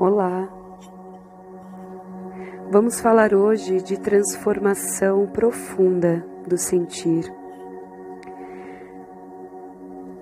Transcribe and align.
Olá! 0.00 0.48
Vamos 2.70 3.00
falar 3.00 3.34
hoje 3.34 3.82
de 3.82 3.98
transformação 3.98 5.26
profunda 5.26 6.24
do 6.46 6.56
sentir, 6.56 7.24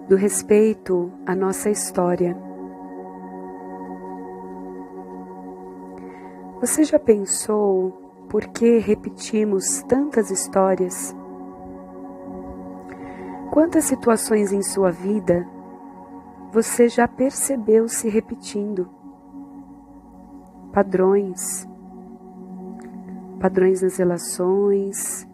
do 0.08 0.16
respeito 0.16 1.12
à 1.26 1.36
nossa 1.36 1.68
história. 1.68 2.34
Você 6.58 6.82
já 6.82 6.98
pensou 6.98 7.90
por 8.30 8.46
que 8.46 8.78
repetimos 8.78 9.82
tantas 9.82 10.30
histórias? 10.30 11.14
Quantas 13.52 13.84
situações 13.84 14.52
em 14.52 14.62
sua 14.62 14.90
vida 14.90 15.46
você 16.50 16.88
já 16.88 17.06
percebeu 17.06 17.86
se 17.88 18.08
repetindo? 18.08 18.88
Padrões, 20.76 21.66
padrões 23.40 23.80
nas 23.80 23.96
relações, 23.96 25.26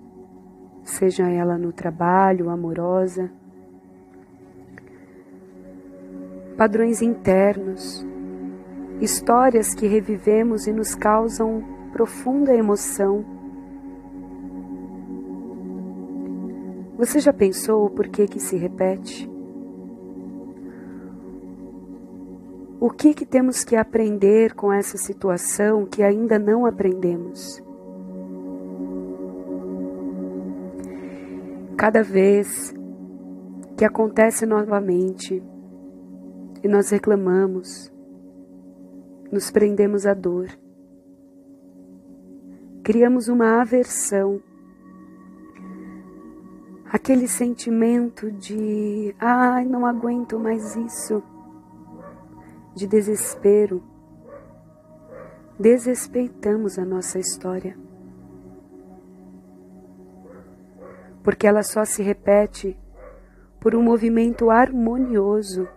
seja 0.85 1.29
ela 1.29 1.59
no 1.59 1.73
trabalho, 1.73 2.49
amorosa, 2.49 3.29
padrões 6.57 7.03
internos, 7.03 8.07
histórias 9.01 9.75
que 9.75 9.89
revivemos 9.89 10.69
e 10.69 10.73
nos 10.73 10.95
causam 10.95 11.65
profunda 11.91 12.55
emoção. 12.55 13.25
Você 16.97 17.19
já 17.19 17.33
pensou 17.33 17.87
o 17.87 17.91
porquê 17.91 18.29
que 18.29 18.39
se 18.39 18.57
repete? 18.57 19.32
O 22.85 22.91
que, 22.91 23.15
que 23.15 23.25
temos 23.25 23.63
que 23.63 23.77
aprender 23.77 24.55
com 24.55 24.73
essa 24.73 24.99
situação 24.99 25.87
que 25.87 26.03
ainda 26.03 26.37
não 26.37 26.67
aprendemos? 26.67 27.63
Cada 31.79 32.03
vez 32.03 32.75
que 33.77 33.85
acontece 33.85 34.45
novamente 34.45 35.41
e 36.61 36.67
nós 36.67 36.91
reclamamos, 36.91 37.89
nos 39.31 39.49
prendemos 39.49 40.05
à 40.05 40.13
dor, 40.13 40.49
criamos 42.83 43.29
uma 43.29 43.61
aversão, 43.61 44.43
aquele 46.91 47.29
sentimento 47.29 48.29
de 48.33 49.15
ai, 49.21 49.65
não 49.67 49.87
aguento 49.87 50.37
mais 50.37 50.75
isso 50.75 51.23
de 52.75 52.87
desespero, 52.87 53.83
desrespeitamos 55.59 56.79
a 56.79 56.85
nossa 56.85 57.19
história. 57.19 57.77
Porque 61.23 61.47
ela 61.47 61.63
só 61.63 61.85
se 61.85 62.03
repete 62.03 62.79
por 63.61 63.75
um 63.77 63.83
movimento 63.83 64.51
harmonioso 64.51 65.69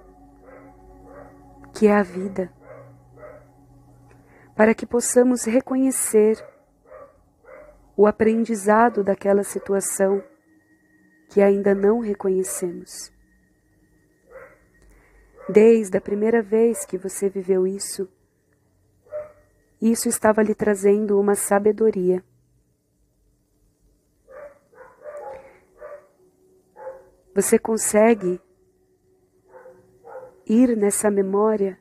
que 1.74 1.88
é 1.88 1.94
a 1.94 2.02
vida. 2.02 2.52
Para 4.56 4.74
que 4.74 4.86
possamos 4.86 5.44
reconhecer 5.44 6.44
o 7.98 8.08
aprendizado 8.08 9.04
daquela 9.04 9.44
situação 9.44 10.24
que 11.30 11.42
ainda 11.42 11.76
não 11.76 12.00
reconhecemos. 12.00 13.15
Desde 15.48 15.98
a 15.98 16.02
primeira 16.02 16.42
vez 16.42 16.86
que 16.86 16.98
você 16.98 17.30
viveu 17.30 17.68
isso, 17.68 18.10
isso 19.80 20.10
estava 20.10 20.42
lhe 20.42 20.56
trazendo 20.56 21.20
uma 21.20 21.36
sabedoria. 21.36 22.24
Você 27.36 27.60
consegue 27.60 28.42
ir 30.48 30.76
nessa 30.76 31.12
memória 31.12 31.78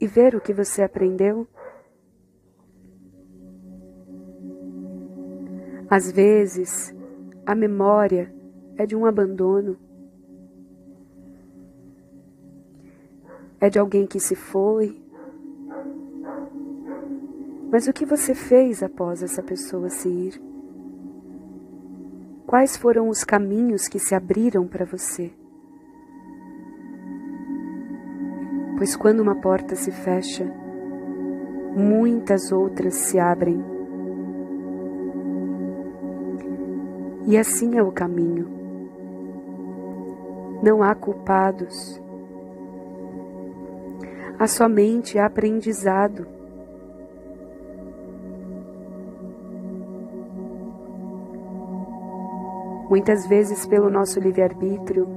e 0.00 0.06
ver 0.06 0.34
o 0.34 0.40
que 0.40 0.52
você 0.52 0.82
aprendeu? 0.82 1.46
Às 5.88 6.10
vezes, 6.10 6.92
a 7.46 7.54
memória 7.54 8.34
é 8.76 8.84
de 8.84 8.96
um 8.96 9.06
abandono. 9.06 9.85
É 13.60 13.70
de 13.70 13.78
alguém 13.78 14.06
que 14.06 14.20
se 14.20 14.34
foi. 14.34 15.00
Mas 17.70 17.86
o 17.88 17.92
que 17.92 18.06
você 18.06 18.34
fez 18.34 18.82
após 18.82 19.22
essa 19.22 19.42
pessoa 19.42 19.88
se 19.88 20.08
ir? 20.08 20.40
Quais 22.46 22.76
foram 22.76 23.08
os 23.08 23.24
caminhos 23.24 23.88
que 23.88 23.98
se 23.98 24.14
abriram 24.14 24.68
para 24.68 24.84
você? 24.84 25.32
Pois 28.78 28.94
quando 28.94 29.20
uma 29.20 29.40
porta 29.40 29.74
se 29.74 29.90
fecha, 29.90 30.44
muitas 31.74 32.52
outras 32.52 32.94
se 32.94 33.18
abrem. 33.18 33.64
E 37.26 37.36
assim 37.36 37.76
é 37.76 37.82
o 37.82 37.90
caminho. 37.90 38.48
Não 40.62 40.82
há 40.82 40.94
culpados 40.94 42.00
há 44.38 44.46
somente 44.46 45.18
aprendizado. 45.18 46.26
Muitas 52.88 53.26
vezes, 53.26 53.66
pelo 53.66 53.90
nosso 53.90 54.20
livre-arbítrio, 54.20 55.08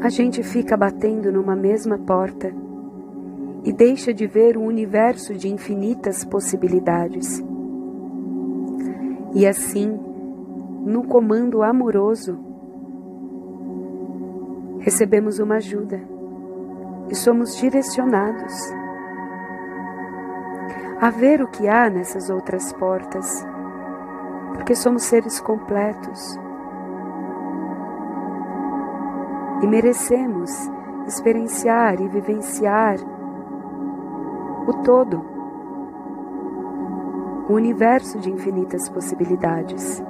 a 0.00 0.08
gente 0.08 0.42
fica 0.42 0.76
batendo 0.76 1.32
numa 1.32 1.56
mesma 1.56 1.98
porta 1.98 2.52
e 3.64 3.72
deixa 3.72 4.12
de 4.12 4.26
ver 4.26 4.56
um 4.56 4.66
universo 4.66 5.34
de 5.34 5.48
infinitas 5.48 6.24
possibilidades. 6.24 7.42
E 9.34 9.46
assim, 9.46 9.98
no 10.84 11.04
comando 11.04 11.62
amoroso, 11.62 12.38
recebemos 14.80 15.38
uma 15.38 15.56
ajuda 15.56 16.12
e 17.12 17.14
somos 17.14 17.54
direcionados 17.56 18.72
a 20.98 21.10
ver 21.10 21.42
o 21.42 21.48
que 21.48 21.68
há 21.68 21.90
nessas 21.90 22.30
outras 22.30 22.72
portas, 22.72 23.46
porque 24.54 24.74
somos 24.74 25.02
seres 25.02 25.38
completos 25.38 26.38
e 29.60 29.66
merecemos 29.66 30.50
experienciar 31.06 32.00
e 32.00 32.08
vivenciar 32.08 32.96
o 34.66 34.72
todo, 34.82 35.22
o 37.46 37.52
universo 37.52 38.18
de 38.20 38.30
infinitas 38.30 38.88
possibilidades, 38.88 40.02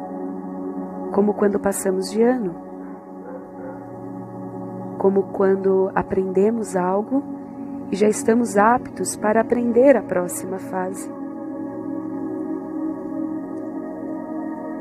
como 1.11 1.35
quando 1.35 1.59
passamos 1.59 2.13
de 2.13 2.23
ano 2.23 2.72
como 5.03 5.25
quando 5.33 5.91
aprendemos 5.97 6.77
algo 6.77 7.25
e 7.91 7.97
já 7.97 8.07
estamos 8.07 8.57
aptos 8.57 9.17
para 9.17 9.41
aprender 9.41 9.97
a 9.97 10.03
próxima 10.03 10.61
fase. 10.61 11.11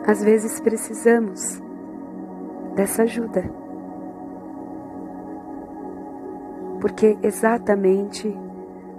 Às 0.05 0.23
vezes 0.23 0.61
precisamos 0.61 1.59
dessa 2.75 3.01
ajuda, 3.01 3.51
porque 6.79 7.17
exatamente 7.24 8.31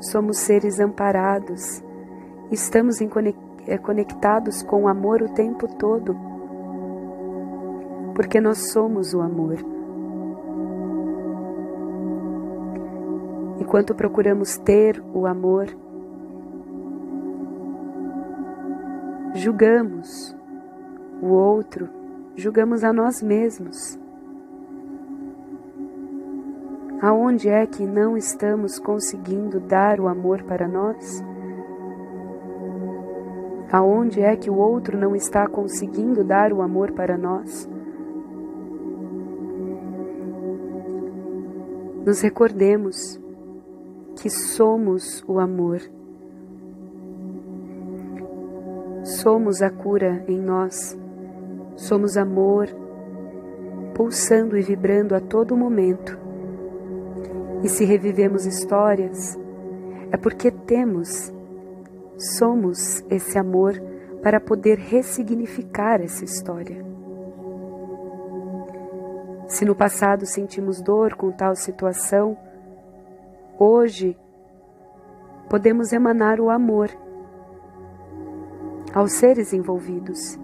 somos 0.00 0.38
seres 0.38 0.80
amparados, 0.80 1.84
estamos 2.50 3.00
eh, 3.00 3.78
conectados 3.78 4.60
com 4.64 4.82
o 4.82 4.88
amor 4.88 5.22
o 5.22 5.32
tempo 5.32 5.68
todo, 5.68 6.16
porque 8.12 8.40
nós 8.40 8.72
somos 8.72 9.14
o 9.14 9.20
amor. 9.20 9.71
Enquanto 13.72 13.94
procuramos 13.94 14.58
ter 14.58 15.02
o 15.14 15.26
amor, 15.26 15.64
julgamos 19.32 20.36
o 21.22 21.28
outro, 21.28 21.88
julgamos 22.36 22.84
a 22.84 22.92
nós 22.92 23.22
mesmos. 23.22 23.98
Aonde 27.00 27.48
é 27.48 27.66
que 27.66 27.86
não 27.86 28.14
estamos 28.14 28.78
conseguindo 28.78 29.58
dar 29.58 29.98
o 30.00 30.06
amor 30.06 30.42
para 30.42 30.68
nós? 30.68 31.24
Aonde 33.72 34.20
é 34.20 34.36
que 34.36 34.50
o 34.50 34.54
outro 34.58 34.98
não 34.98 35.16
está 35.16 35.46
conseguindo 35.46 36.22
dar 36.22 36.52
o 36.52 36.60
amor 36.60 36.92
para 36.92 37.16
nós? 37.16 37.66
nos 42.04 42.20
recordemos 42.20 43.21
que 44.16 44.30
somos 44.30 45.24
o 45.26 45.38
amor. 45.38 45.80
Somos 49.02 49.62
a 49.62 49.70
cura 49.70 50.24
em 50.28 50.38
nós. 50.38 50.96
Somos 51.76 52.16
amor, 52.16 52.68
pulsando 53.94 54.56
e 54.56 54.62
vibrando 54.62 55.14
a 55.14 55.20
todo 55.20 55.56
momento. 55.56 56.18
E 57.62 57.68
se 57.68 57.84
revivemos 57.84 58.44
histórias, 58.46 59.38
é 60.10 60.16
porque 60.16 60.50
temos, 60.50 61.32
somos 62.16 63.02
esse 63.08 63.38
amor 63.38 63.80
para 64.22 64.40
poder 64.40 64.78
ressignificar 64.78 66.00
essa 66.00 66.24
história. 66.24 66.84
Se 69.48 69.64
no 69.64 69.74
passado 69.74 70.24
sentimos 70.24 70.80
dor 70.80 71.14
com 71.14 71.30
tal 71.30 71.54
situação, 71.54 72.36
hoje 73.62 74.16
podemos 75.48 75.92
emanar 75.92 76.40
o 76.40 76.50
amor 76.50 76.90
aos 78.92 79.12
seres 79.12 79.52
envolvidos. 79.52 80.38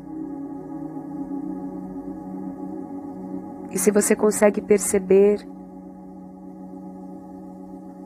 E 3.70 3.78
se 3.78 3.90
você 3.90 4.14
consegue 4.14 4.60
perceber, 4.60 5.46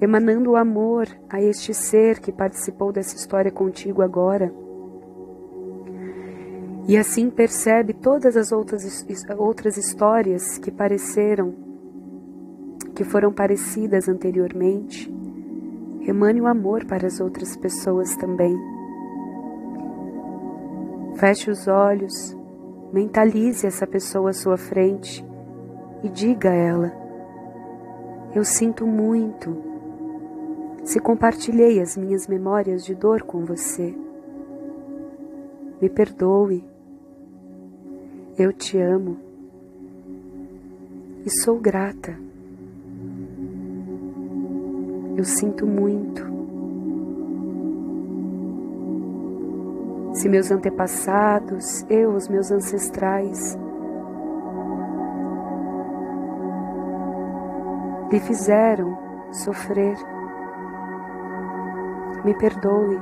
emanando 0.00 0.52
o 0.52 0.56
amor 0.56 1.06
a 1.28 1.40
este 1.40 1.72
ser 1.74 2.18
que 2.18 2.32
participou 2.32 2.90
dessa 2.90 3.14
história 3.14 3.52
contigo 3.52 4.02
agora, 4.02 4.52
e 6.88 6.96
assim 6.96 7.30
percebe 7.30 7.94
todas 7.94 8.36
as 8.36 8.50
outras, 8.50 9.06
outras 9.38 9.76
histórias 9.76 10.58
que 10.58 10.70
pareceram, 10.70 11.71
que 13.02 13.10
foram 13.10 13.32
parecidas 13.32 14.08
anteriormente. 14.08 15.12
Emane 16.06 16.40
o 16.40 16.46
amor 16.46 16.84
para 16.84 17.08
as 17.08 17.20
outras 17.20 17.56
pessoas 17.56 18.14
também. 18.16 18.56
Feche 21.16 21.50
os 21.50 21.66
olhos, 21.66 22.36
mentalize 22.92 23.66
essa 23.66 23.88
pessoa 23.88 24.30
à 24.30 24.32
sua 24.32 24.56
frente 24.56 25.24
e 26.04 26.08
diga 26.08 26.50
a 26.50 26.54
ela: 26.54 26.92
Eu 28.36 28.44
sinto 28.44 28.86
muito 28.86 29.72
se 30.84 31.00
compartilhei 31.00 31.80
as 31.80 31.96
minhas 31.96 32.28
memórias 32.28 32.84
de 32.84 32.94
dor 32.94 33.22
com 33.22 33.44
você. 33.44 33.94
Me 35.80 35.88
perdoe 35.88 36.64
eu 38.38 38.52
te 38.52 38.78
amo 38.78 39.18
e 41.26 41.30
sou 41.42 41.58
grata. 41.58 42.31
Eu 45.16 45.24
sinto 45.24 45.66
muito. 45.66 46.22
Se 50.14 50.28
meus 50.28 50.50
antepassados, 50.50 51.84
eu, 51.88 52.10
os 52.14 52.28
meus 52.28 52.50
ancestrais, 52.50 53.58
lhe 58.10 58.20
fizeram 58.20 58.98
sofrer, 59.32 59.96
me 62.24 62.36
perdoe. 62.36 63.00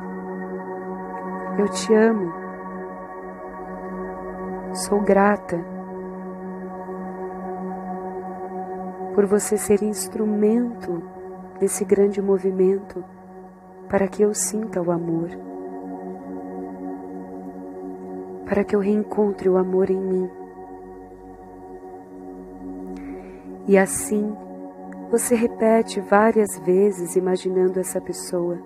Eu 1.58 1.68
te 1.68 1.92
amo 1.92 2.40
Sou 4.72 5.00
grata 5.00 5.58
por 9.14 9.26
você 9.26 9.56
ser 9.56 9.82
instrumento 9.82 11.02
desse 11.60 11.84
grande 11.84 12.20
movimento 12.20 13.04
para 13.88 14.08
que 14.08 14.22
eu 14.22 14.32
sinta 14.34 14.80
o 14.80 14.90
amor, 14.90 15.28
para 18.46 18.64
que 18.64 18.74
eu 18.74 18.80
reencontre 18.80 19.48
o 19.48 19.56
amor 19.56 19.90
em 19.90 20.00
mim. 20.00 20.30
E 23.68 23.78
assim 23.78 24.34
você 25.10 25.34
repete 25.34 26.00
várias 26.00 26.58
vezes 26.60 27.16
imaginando 27.16 27.78
essa 27.78 28.00
pessoa. 28.00 28.58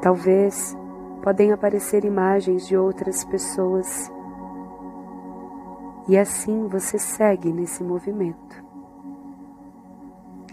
Talvez 0.00 0.76
podem 1.22 1.52
aparecer 1.52 2.04
imagens 2.04 2.66
de 2.66 2.76
outras 2.76 3.24
pessoas. 3.24 4.10
E 6.08 6.16
assim 6.16 6.68
você 6.68 6.98
segue 6.98 7.52
nesse 7.52 7.82
movimento, 7.82 8.64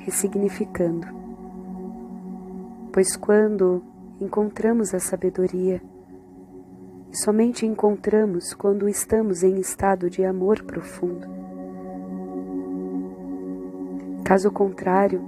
ressignificando. 0.05 1.07
Pois 2.93 3.17
quando 3.17 3.83
encontramos 4.21 4.93
a 4.93 4.99
sabedoria, 4.99 5.81
e 7.11 7.17
somente 7.17 7.65
encontramos 7.65 8.53
quando 8.53 8.87
estamos 8.87 9.41
em 9.41 9.59
estado 9.59 10.09
de 10.09 10.23
amor 10.23 10.63
profundo. 10.63 11.27
Caso 14.23 14.51
contrário, 14.51 15.21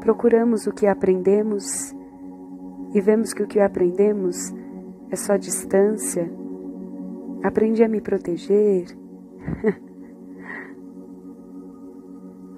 procuramos 0.00 0.66
o 0.66 0.72
que 0.72 0.86
aprendemos 0.86 1.94
e 2.92 3.00
vemos 3.00 3.32
que 3.32 3.42
o 3.42 3.46
que 3.46 3.60
aprendemos 3.60 4.52
é 5.10 5.16
só 5.16 5.36
distância, 5.36 6.30
aprendi 7.42 7.84
a 7.84 7.88
me 7.88 8.00
proteger, 8.00 8.86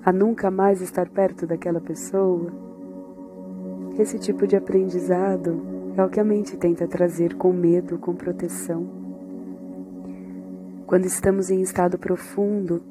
a 0.05 0.13
nunca 0.13 0.51
mais 0.51 0.83
estar 0.83 1.09
perto 1.09 1.47
daquela 1.47 1.81
pessoa. 1.81 2.53
Esse 3.99 4.19
tipo 4.19 4.47
de 4.47 4.55
aprendizado 4.55 5.63
é 5.97 6.05
o 6.05 6.11
que 6.11 6.21
a 6.21 6.25
mente 6.25 6.59
tenta 6.59 6.87
trazer 6.87 7.35
com 7.37 7.53
medo, 7.53 7.99
com 7.99 8.15
proteção. 8.15 8.87
Quando 10.87 11.07
estamos 11.07 11.49
em 11.49 11.63
estado 11.63 11.99
profundo, 11.99 12.83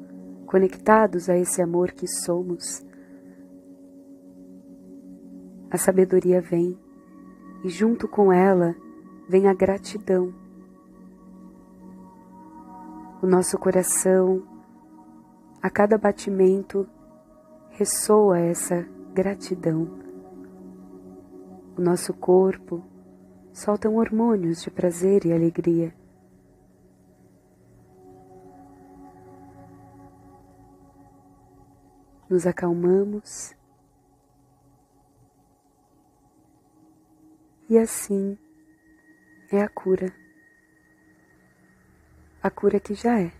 conectados 0.44 1.28
a 1.28 1.36
esse 1.38 1.62
amor 1.62 1.92
que 1.92 2.08
somos, 2.08 2.84
a 5.70 5.78
sabedoria 5.78 6.40
vem 6.40 6.76
e 7.62 7.68
junto 7.68 8.08
com 8.08 8.32
ela 8.32 8.74
vem 9.28 9.46
a 9.46 9.54
gratidão. 9.54 10.34
O 13.22 13.26
nosso 13.26 13.56
coração, 13.56 14.42
a 15.62 15.70
cada 15.70 15.96
batimento, 15.96 16.86
ressoa 17.74 18.38
essa 18.38 18.82
gratidão. 19.12 19.88
O 21.76 21.80
nosso 21.80 22.14
corpo 22.14 22.84
soltam 23.52 23.96
hormônios 23.96 24.62
de 24.62 24.70
prazer 24.70 25.26
e 25.26 25.32
alegria. 25.32 25.94
Nos 32.28 32.46
acalmamos 32.46 33.54
E 37.68 37.78
assim 37.78 38.38
é 39.50 39.62
a 39.62 39.68
cura. 39.68 40.14
A 42.42 42.50
cura 42.50 42.78
que 42.78 42.94
já 42.94 43.18
é 43.18 43.32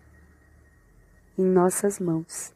em 1.36 1.44
nossas 1.44 2.00
mãos. 2.00 2.54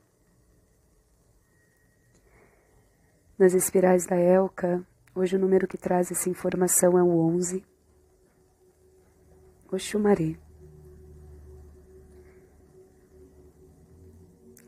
Nas 3.39 3.55
espirais 3.55 4.05
da 4.05 4.17
Elka, 4.17 4.85
hoje 5.15 5.37
o 5.37 5.39
número 5.39 5.69
que 5.69 5.79
traz 5.79 6.11
essa 6.11 6.29
informação 6.29 6.99
é 6.99 7.03
o 7.05 7.21
11. 7.21 7.65
Oxumaré. 9.71 10.35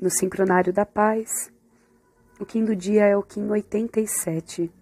No 0.01 0.09
sincronário 0.09 0.73
da 0.73 0.87
paz, 0.87 1.53
o 2.39 2.47
Kim 2.47 2.65
do 2.65 2.77
dia 2.77 3.07
é 3.07 3.17
o 3.17 3.25
Kim 3.25 3.49
87 3.49 4.73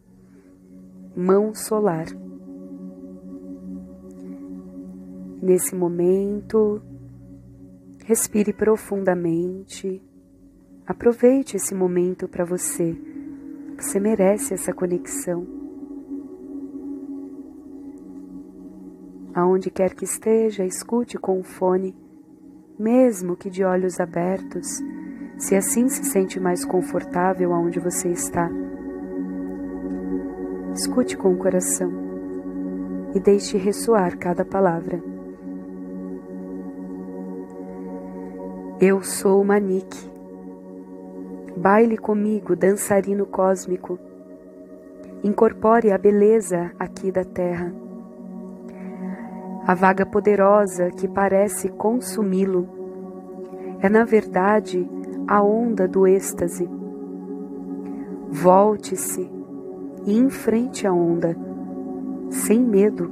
mão 1.16 1.54
solar. 1.54 2.08
Nesse 5.40 5.74
momento, 5.74 6.82
respire 8.04 8.52
profundamente. 8.52 10.02
Aproveite 10.86 11.56
esse 11.56 11.74
momento 11.74 12.28
para 12.28 12.44
você. 12.44 13.07
Você 13.78 14.00
merece 14.00 14.54
essa 14.54 14.72
conexão. 14.72 15.46
Aonde 19.32 19.70
quer 19.70 19.94
que 19.94 20.04
esteja, 20.04 20.64
escute 20.64 21.16
com 21.16 21.38
o 21.38 21.44
fone, 21.44 21.96
mesmo 22.76 23.36
que 23.36 23.48
de 23.48 23.62
olhos 23.62 24.00
abertos, 24.00 24.66
se 25.38 25.54
assim 25.54 25.88
se 25.88 26.02
sente 26.02 26.40
mais 26.40 26.64
confortável 26.64 27.52
aonde 27.52 27.78
você 27.78 28.08
está. 28.08 28.50
Escute 30.74 31.16
com 31.16 31.32
o 31.32 31.38
coração 31.38 31.92
e 33.14 33.20
deixe 33.20 33.56
ressoar 33.56 34.18
cada 34.18 34.44
palavra. 34.44 35.00
Eu 38.80 39.02
sou 39.02 39.44
Manique. 39.44 40.17
Baile 41.58 41.98
comigo, 41.98 42.54
dançarino 42.54 43.26
cósmico. 43.26 43.98
Incorpore 45.24 45.90
a 45.90 45.98
beleza 45.98 46.70
aqui 46.78 47.10
da 47.10 47.24
terra. 47.24 47.74
A 49.66 49.74
vaga 49.74 50.06
poderosa 50.06 50.88
que 50.92 51.08
parece 51.08 51.68
consumi-lo 51.68 52.68
é, 53.80 53.88
na 53.88 54.04
verdade, 54.04 54.88
a 55.26 55.42
onda 55.42 55.88
do 55.88 56.06
êxtase. 56.06 56.70
Volte-se 58.30 59.28
e 60.06 60.16
enfrente 60.16 60.86
a 60.86 60.92
onda, 60.92 61.36
sem 62.30 62.60
medo. 62.60 63.10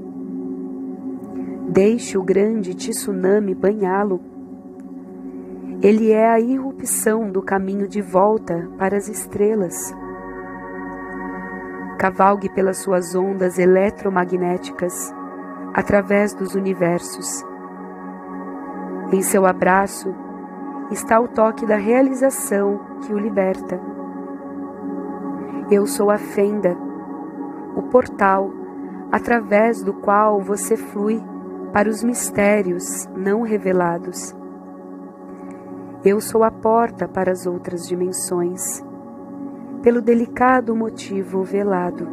Deixe 1.68 2.16
o 2.16 2.22
grande 2.22 2.76
tsunami 2.76 3.56
banhá-lo 3.56 4.20
ele 5.82 6.10
é 6.10 6.26
a 6.26 6.40
irrupção 6.40 7.30
do 7.30 7.42
caminho 7.42 7.86
de 7.86 8.00
volta 8.00 8.68
para 8.78 8.96
as 8.96 9.08
estrelas. 9.08 9.94
Cavalgue 11.98 12.48
pelas 12.48 12.78
suas 12.78 13.14
ondas 13.14 13.58
eletromagnéticas 13.58 15.14
através 15.74 16.34
dos 16.34 16.54
universos. 16.54 17.44
Em 19.12 19.20
seu 19.20 19.44
abraço 19.44 20.14
está 20.90 21.20
o 21.20 21.28
toque 21.28 21.66
da 21.66 21.76
realização 21.76 22.80
que 23.02 23.12
o 23.12 23.18
liberta. 23.18 23.78
Eu 25.70 25.86
sou 25.86 26.10
a 26.10 26.16
fenda, 26.16 26.74
o 27.76 27.82
portal 27.82 28.50
através 29.12 29.82
do 29.82 29.92
qual 29.92 30.40
você 30.40 30.76
flui 30.76 31.22
para 31.72 31.88
os 31.88 32.02
mistérios 32.02 33.06
não 33.14 33.42
revelados. 33.42 34.34
Eu 36.08 36.20
sou 36.20 36.44
a 36.44 36.52
porta 36.52 37.08
para 37.08 37.32
as 37.32 37.48
outras 37.48 37.88
dimensões, 37.88 38.80
pelo 39.82 40.00
delicado 40.00 40.72
motivo 40.72 41.42
velado. 41.42 42.06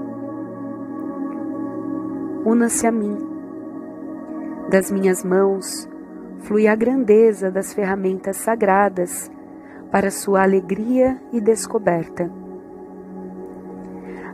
Una-se 2.44 2.88
a 2.88 2.92
mim. 2.92 3.16
Das 4.68 4.90
minhas 4.90 5.24
mãos 5.24 5.88
flui 6.40 6.68
a 6.68 6.74
grandeza 6.76 7.52
das 7.52 7.72
ferramentas 7.72 8.38
sagradas 8.38 9.32
para 9.92 10.10
sua 10.10 10.42
alegria 10.42 11.22
e 11.32 11.40
descoberta. 11.40 12.32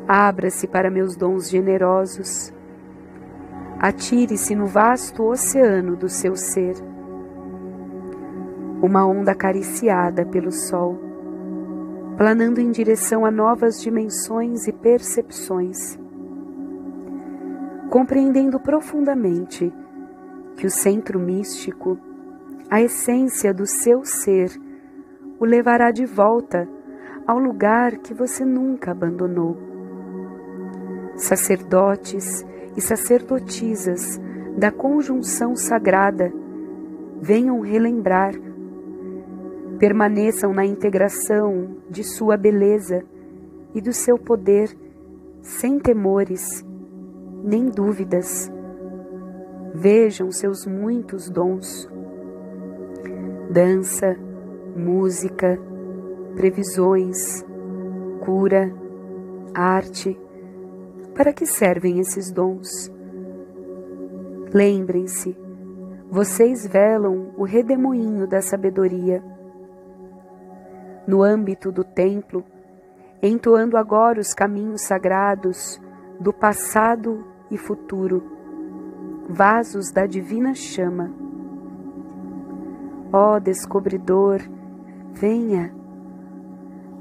Abra-se 0.07 0.69
para 0.69 0.89
meus 0.89 1.17
dons 1.17 1.49
generosos. 1.49 2.53
Atire-se 3.77 4.55
no 4.55 4.67
vasto 4.67 5.25
oceano 5.25 5.97
do 5.97 6.07
seu 6.07 6.33
ser 6.37 6.88
uma 8.81 9.05
onda 9.05 9.31
acariciada 9.31 10.25
pelo 10.25 10.51
sol, 10.51 10.98
planando 12.17 12.59
em 12.59 12.71
direção 12.71 13.25
a 13.25 13.31
novas 13.31 13.81
dimensões 13.81 14.67
e 14.67 14.74
percepções, 14.74 16.00
compreendendo 17.89 18.59
profundamente 18.59 19.74
que 20.55 20.65
o 20.65 20.69
centro 20.69 21.19
místico, 21.19 21.98
a 22.69 22.81
essência 22.81 23.53
do 23.53 23.65
seu 23.65 24.03
ser, 24.05 24.50
o 25.39 25.45
levará 25.45 25.91
de 25.91 26.05
volta 26.05 26.67
ao 27.25 27.38
lugar 27.38 27.98
que 27.98 28.13
você 28.13 28.45
nunca 28.45 28.91
abandonou. 28.91 29.57
Sacerdotes 31.15 32.45
e 32.75 32.81
sacerdotisas 32.81 34.19
da 34.57 34.71
conjunção 34.71 35.55
sagrada 35.55 36.31
venham 37.21 37.59
relembrar 37.59 38.33
permaneçam 39.79 40.53
na 40.53 40.65
integração 40.65 41.77
de 41.89 42.03
sua 42.03 42.36
beleza 42.36 43.01
e 43.74 43.79
do 43.79 43.93
seu 43.93 44.17
poder, 44.17 44.75
sem 45.41 45.79
temores 45.79 46.65
nem 47.43 47.69
dúvidas. 47.69 48.51
Vejam 49.74 50.31
seus 50.31 50.65
muitos 50.65 51.29
dons: 51.29 51.89
dança, 53.50 54.17
música, 54.75 55.57
previsões, 56.36 57.45
cura, 58.25 58.74
arte. 59.53 60.19
Para 61.15 61.33
que 61.33 61.45
servem 61.45 62.00
esses 62.00 62.31
dons? 62.31 62.91
Lembrem-se, 64.53 65.38
vocês 66.09 66.65
velam 66.65 67.33
o 67.38 67.43
redemoinho 67.43 68.25
da 68.27 68.41
sabedoria 68.41 69.24
no 71.09 71.23
âmbito 71.23 71.71
do 71.71 71.83
templo, 71.83 72.45
entoando 73.19 73.75
agora 73.75 74.19
os 74.19 74.31
caminhos 74.31 74.83
sagrados 74.83 75.81
do 76.19 76.31
passado 76.31 77.25
e 77.49 77.57
futuro, 77.57 78.21
vasos 79.27 79.91
da 79.91 80.05
divina 80.05 80.53
chama. 80.53 81.11
Ó 83.11 83.39
descobridor, 83.39 84.39
venha, 85.11 85.73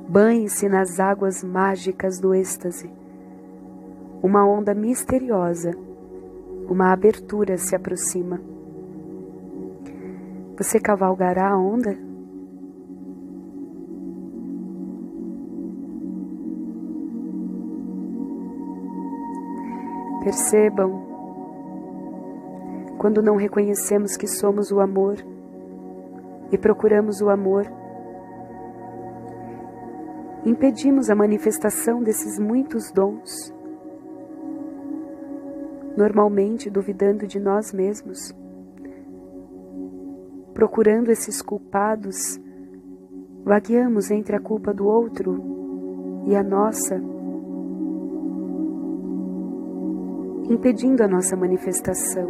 banhe-se 0.08 0.70
nas 0.70 0.98
águas 0.98 1.44
mágicas 1.44 2.18
do 2.18 2.34
êxtase. 2.34 2.90
Uma 4.22 4.42
onda 4.46 4.72
misteriosa, 4.74 5.72
uma 6.66 6.94
abertura 6.94 7.58
se 7.58 7.76
aproxima. 7.76 8.40
Você 10.56 10.80
cavalgará 10.80 11.50
a 11.50 11.58
onda? 11.58 12.07
Percebam, 20.28 21.06
quando 22.98 23.22
não 23.22 23.36
reconhecemos 23.36 24.14
que 24.14 24.26
somos 24.26 24.70
o 24.70 24.78
amor 24.78 25.16
e 26.52 26.58
procuramos 26.58 27.22
o 27.22 27.30
amor, 27.30 27.64
impedimos 30.44 31.08
a 31.08 31.14
manifestação 31.14 32.02
desses 32.02 32.38
muitos 32.38 32.92
dons, 32.92 33.54
normalmente 35.96 36.68
duvidando 36.68 37.26
de 37.26 37.40
nós 37.40 37.72
mesmos, 37.72 38.36
procurando 40.52 41.10
esses 41.10 41.40
culpados, 41.40 42.38
vagueamos 43.46 44.10
entre 44.10 44.36
a 44.36 44.40
culpa 44.40 44.74
do 44.74 44.86
outro 44.86 46.22
e 46.26 46.36
a 46.36 46.42
nossa 46.42 47.00
impedindo 50.48 51.02
a 51.02 51.08
nossa 51.08 51.36
manifestação. 51.36 52.26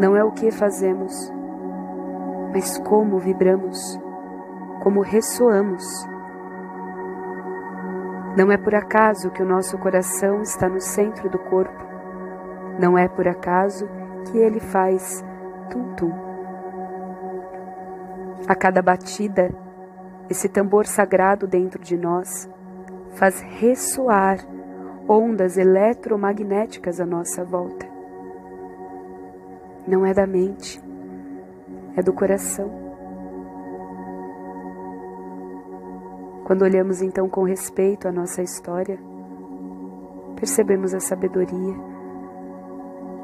Não 0.00 0.16
é 0.16 0.24
o 0.24 0.32
que 0.32 0.50
fazemos, 0.50 1.12
mas 2.52 2.78
como 2.78 3.18
vibramos, 3.18 3.78
como 4.82 5.00
ressoamos. 5.00 5.84
Não 8.36 8.50
é 8.50 8.56
por 8.56 8.74
acaso 8.74 9.30
que 9.30 9.42
o 9.42 9.46
nosso 9.46 9.78
coração 9.78 10.42
está 10.42 10.68
no 10.68 10.80
centro 10.80 11.30
do 11.30 11.38
corpo. 11.38 11.84
Não 12.80 12.98
é 12.98 13.06
por 13.06 13.28
acaso 13.28 13.88
que 14.26 14.38
ele 14.38 14.58
faz 14.58 15.24
tum-tum. 15.70 16.12
A 18.48 18.54
cada 18.56 18.82
batida, 18.82 19.54
esse 20.28 20.48
tambor 20.48 20.86
sagrado 20.86 21.46
dentro 21.46 21.80
de 21.80 21.96
nós 21.96 22.50
faz 23.14 23.40
ressoar 23.40 24.38
ondas 25.08 25.58
eletromagnéticas 25.58 26.98
à 26.98 27.04
nossa 27.04 27.44
volta. 27.44 27.86
Não 29.86 30.06
é 30.06 30.14
da 30.14 30.26
mente, 30.26 30.80
é 31.94 32.02
do 32.02 32.12
coração. 32.12 32.70
Quando 36.44 36.62
olhamos 36.62 37.02
então 37.02 37.28
com 37.28 37.42
respeito 37.42 38.08
à 38.08 38.12
nossa 38.12 38.42
história, 38.42 38.98
percebemos 40.36 40.94
a 40.94 41.00
sabedoria, 41.00 41.74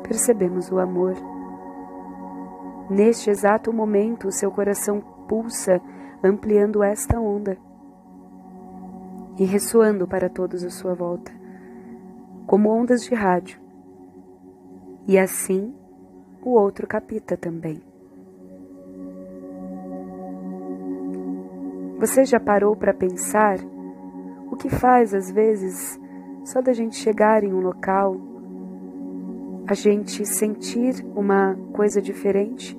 percebemos 0.03 0.71
o 0.71 0.79
amor. 0.79 1.15
Neste 2.91 3.31
exato 3.31 3.73
momento, 3.73 4.29
o 4.29 4.33
seu 4.33 4.51
coração 4.51 5.01
pulsa, 5.29 5.81
ampliando 6.23 6.83
esta 6.83 7.19
onda 7.19 7.57
e 9.39 9.45
ressoando 9.45 10.07
para 10.07 10.29
todos 10.29 10.63
à 10.65 10.71
sua 10.71 10.95
volta 10.95 11.40
como 12.51 12.69
ondas 12.69 13.05
de 13.05 13.15
rádio. 13.15 13.61
E 15.07 15.17
assim 15.17 15.73
o 16.43 16.51
outro 16.51 16.85
capita 16.85 17.37
também. 17.37 17.81
Você 22.01 22.25
já 22.25 22.41
parou 22.41 22.75
para 22.75 22.93
pensar 22.93 23.57
o 24.51 24.57
que 24.57 24.69
faz 24.69 25.15
às 25.15 25.31
vezes 25.31 25.97
só 26.45 26.61
da 26.61 26.73
gente 26.73 26.97
chegar 26.97 27.45
em 27.45 27.55
um 27.55 27.61
local, 27.61 28.17
a 29.69 29.75
gente 29.75 30.27
sentir 30.27 31.07
uma 31.15 31.55
coisa 31.73 32.03
diferente? 32.03 32.77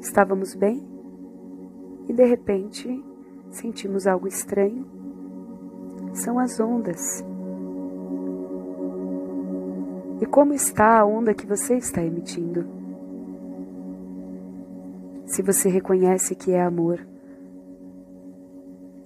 estávamos 0.00 0.54
bem 0.54 0.88
e 2.08 2.14
de 2.14 2.24
repente 2.24 3.04
sentimos 3.50 4.06
algo 4.06 4.26
estranho. 4.26 4.86
São 6.14 6.38
as 6.38 6.58
ondas. 6.58 7.22
E 10.20 10.24
como 10.24 10.54
está 10.54 10.98
a 10.98 11.04
onda 11.04 11.34
que 11.34 11.46
você 11.46 11.76
está 11.76 12.02
emitindo? 12.02 12.66
Se 15.26 15.42
você 15.42 15.68
reconhece 15.68 16.34
que 16.34 16.52
é 16.52 16.62
amor, 16.62 17.06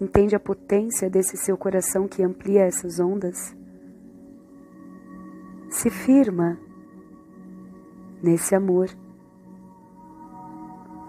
entende 0.00 0.36
a 0.36 0.40
potência 0.40 1.10
desse 1.10 1.36
seu 1.36 1.56
coração 1.56 2.06
que 2.06 2.22
amplia 2.22 2.62
essas 2.62 3.00
ondas, 3.00 3.56
se 5.68 5.90
firma 5.90 6.58
nesse 8.22 8.54
amor. 8.54 8.88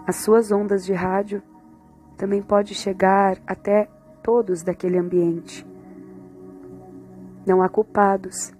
As 0.06 0.16
suas 0.16 0.50
ondas 0.50 0.84
de 0.84 0.92
rádio 0.92 1.42
também 2.16 2.42
pode 2.42 2.74
chegar 2.74 3.40
até 3.46 3.88
todos 4.22 4.62
daquele 4.62 4.98
ambiente. 4.98 5.66
Não 7.46 7.62
há 7.62 7.68
culpados 7.68 8.52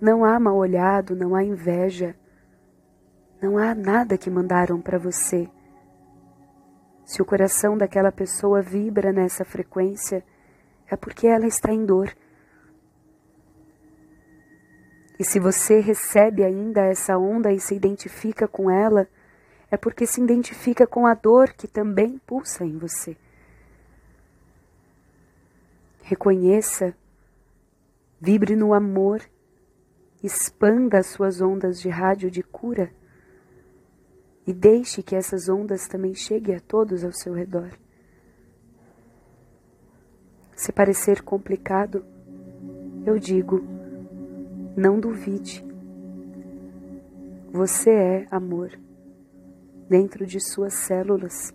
não 0.00 0.24
há 0.24 0.38
mal 0.38 0.56
olhado, 0.56 1.16
não 1.16 1.34
há 1.34 1.42
inveja, 1.42 2.14
não 3.40 3.58
há 3.58 3.74
nada 3.74 4.16
que 4.16 4.30
mandaram 4.30 4.80
para 4.80 4.98
você. 4.98 5.48
Se 7.04 7.22
o 7.22 7.24
coração 7.24 7.76
daquela 7.76 8.12
pessoa 8.12 8.60
vibra 8.60 9.12
nessa 9.12 9.44
frequência, 9.44 10.24
é 10.86 10.96
porque 10.96 11.26
ela 11.26 11.46
está 11.46 11.72
em 11.72 11.84
dor. 11.84 12.14
E 15.18 15.24
se 15.24 15.40
você 15.40 15.80
recebe 15.80 16.44
ainda 16.44 16.82
essa 16.82 17.18
onda 17.18 17.52
e 17.52 17.58
se 17.58 17.74
identifica 17.74 18.46
com 18.46 18.70
ela, 18.70 19.08
é 19.70 19.76
porque 19.76 20.06
se 20.06 20.20
identifica 20.20 20.86
com 20.86 21.06
a 21.06 21.14
dor 21.14 21.52
que 21.52 21.66
também 21.66 22.18
pulsa 22.18 22.64
em 22.64 22.78
você. 22.78 23.16
Reconheça, 26.02 26.94
vibre 28.20 28.54
no 28.54 28.72
amor 28.72 29.20
expanda 30.22 30.98
as 30.98 31.06
suas 31.08 31.40
ondas 31.40 31.80
de 31.80 31.88
rádio 31.88 32.30
de 32.30 32.42
cura 32.42 32.90
e 34.46 34.52
deixe 34.52 35.02
que 35.02 35.14
essas 35.14 35.48
ondas 35.48 35.86
também 35.86 36.14
cheguem 36.14 36.54
a 36.54 36.60
todos 36.60 37.04
ao 37.04 37.12
seu 37.12 37.34
redor. 37.34 37.70
Se 40.56 40.72
parecer 40.72 41.22
complicado, 41.22 42.04
eu 43.06 43.18
digo, 43.18 43.62
não 44.76 44.98
duvide. 44.98 45.64
Você 47.52 47.90
é 47.90 48.26
amor 48.30 48.70
dentro 49.88 50.26
de 50.26 50.40
suas 50.40 50.74
células, 50.74 51.54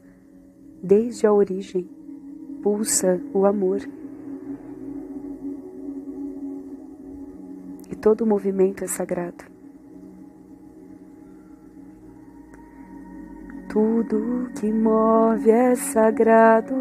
desde 0.81 1.27
a 1.27 1.33
origem, 1.33 1.89
pulsa 2.61 3.21
o 3.33 3.45
amor. 3.45 3.81
Todo 8.03 8.25
movimento 8.25 8.83
é 8.83 8.87
sagrado. 8.87 9.45
Tudo 13.69 14.49
que 14.59 14.69
move 14.73 15.49
é 15.49 15.73
sagrado 15.73 16.75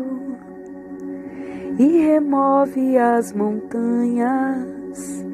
e 1.78 2.06
remove 2.06 2.98
as 2.98 3.32
montanhas 3.32 5.24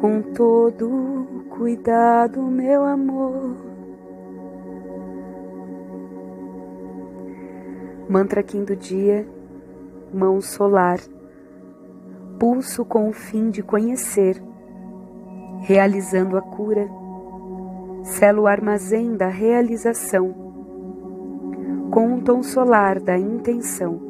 com 0.00 0.22
todo 0.22 1.44
cuidado, 1.50 2.40
meu 2.40 2.82
amor. 2.82 3.56
Mantra 8.08 8.42
quinto 8.42 8.74
dia, 8.74 9.28
mão 10.14 10.40
solar, 10.40 10.98
pulso 12.38 12.86
com 12.86 13.10
o 13.10 13.12
fim 13.12 13.50
de 13.50 13.62
conhecer 13.62 14.49
realizando 15.60 16.36
a 16.36 16.42
cura, 16.42 16.88
selo 18.02 18.42
o 18.42 18.46
armazém 18.46 19.16
da 19.16 19.28
realização, 19.28 20.34
com 21.90 22.06
um 22.06 22.20
tom 22.20 22.42
solar 22.42 23.00
da 23.00 23.18
intenção. 23.18 24.00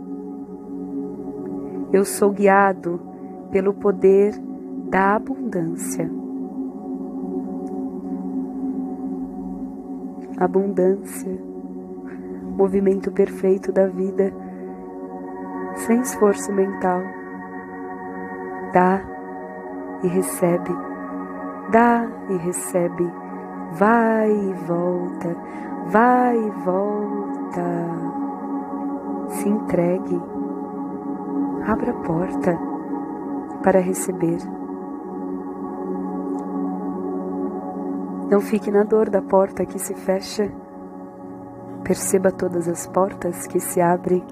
Eu 1.92 2.04
sou 2.04 2.30
guiado 2.30 3.00
pelo 3.50 3.74
poder 3.74 4.32
da 4.88 5.16
abundância. 5.16 6.08
Abundância, 10.38 11.38
movimento 12.56 13.10
perfeito 13.10 13.72
da 13.72 13.86
vida, 13.86 14.32
sem 15.74 16.00
esforço 16.00 16.52
mental. 16.52 17.02
Dá 18.72 19.02
e 20.02 20.06
recebe 20.06 20.89
dá 21.70 22.06
e 22.28 22.36
recebe, 22.36 23.10
vai 23.72 24.30
e 24.30 24.52
volta, 24.66 25.36
vai 25.86 26.36
e 26.36 26.50
volta. 26.64 27.62
Se 29.28 29.48
entregue, 29.48 30.20
abra 31.66 31.92
a 31.92 31.94
porta 31.94 32.58
para 33.62 33.80
receber. 33.80 34.38
Não 38.30 38.40
fique 38.40 38.70
na 38.70 38.84
dor 38.84 39.10
da 39.10 39.22
porta 39.22 39.64
que 39.64 39.78
se 39.78 39.94
fecha. 39.94 40.50
Perceba 41.82 42.30
todas 42.30 42.68
as 42.68 42.86
portas 42.86 43.46
que 43.46 43.58
se 43.58 43.80
abrem. 43.80 44.24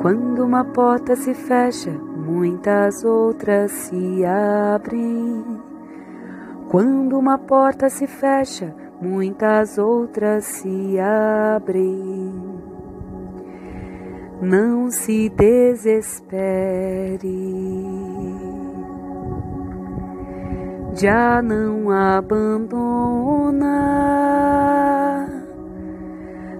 Quando 0.00 0.44
uma 0.44 0.64
porta 0.64 1.16
se 1.16 1.34
fecha, 1.34 1.92
muitas 2.32 3.04
outras 3.04 3.70
se 3.70 4.24
abrem. 4.24 5.44
Quando 6.70 7.18
uma 7.18 7.36
porta 7.36 7.90
se 7.90 8.06
fecha, 8.06 8.74
muitas 9.00 9.76
outras 9.76 10.44
se 10.44 10.98
abrem. 10.98 12.32
Não 14.40 14.90
se 14.90 15.28
desespere, 15.28 16.08
já 20.94 21.40
não 21.40 21.90
abandona, 21.90 22.48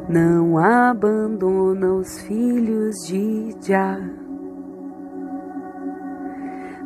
não 0.08 0.58
abandona 0.58 1.94
os 1.94 2.20
filhos 2.20 2.94
de 3.04 3.56
Já 3.60 3.98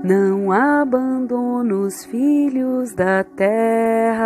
não 0.06 0.52
abandono 0.52 1.80
os 1.80 2.04
filhos 2.04 2.94
da 2.94 3.24
terra. 3.24 4.24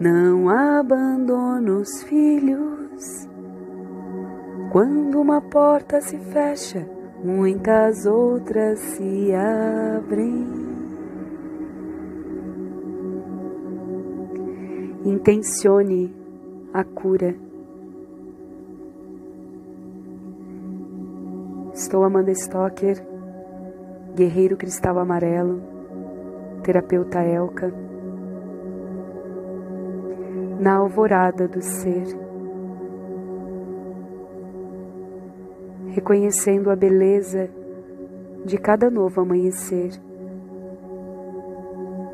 Não 0.00 0.48
abandono 0.48 1.80
os 1.80 2.02
filhos. 2.04 3.28
Quando 4.72 5.20
uma 5.20 5.42
porta 5.42 6.00
se 6.00 6.18
fecha, 6.18 6.88
muitas 7.22 8.06
outras 8.06 8.78
se 8.78 9.34
abrem. 9.34 10.70
Intencione 15.04 16.14
a 16.72 16.82
cura 16.84 17.34
Estou 21.80 22.04
Amanda 22.04 22.30
Stocker, 22.32 23.02
guerreiro 24.20 24.54
cristal 24.54 24.98
amarelo, 24.98 25.62
terapeuta 26.62 27.22
Elka, 27.24 27.72
na 30.60 30.76
alvorada 30.76 31.48
do 31.48 31.62
ser, 31.62 32.04
reconhecendo 35.86 36.70
a 36.70 36.76
beleza 36.76 37.48
de 38.44 38.58
cada 38.58 38.90
novo 38.90 39.22
amanhecer, 39.22 39.92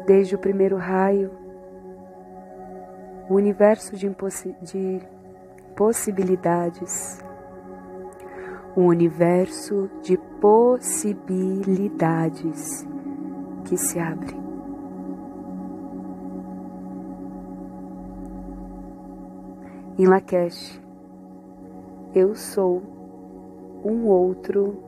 desde 0.07 0.37
o 0.37 0.39
primeiro 0.39 0.77
raio, 0.77 1.33
o 3.29 3.35
universo 3.35 3.97
de, 3.97 4.09
de 4.63 5.03
possibilidades. 5.75 7.21
Um 8.77 8.87
universo 8.87 9.91
de 10.03 10.17
possibilidades 10.41 12.87
que 13.65 13.77
se 13.77 13.99
abre. 13.99 14.37
Em 19.99 20.07
Lakesh, 20.07 20.81
eu 22.15 22.35
sou 22.35 22.83
um 23.85 24.07
outro 24.07 24.79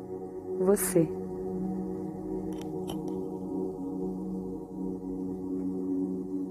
você. 0.61 1.07